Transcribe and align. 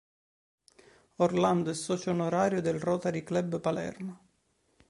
Orlando 1.17 1.69
è 1.69 1.75
socio 1.75 2.09
onorario 2.09 2.59
del 2.59 2.79
Rotary 2.79 3.21
Club 3.21 3.59
Palermo. 3.61 4.19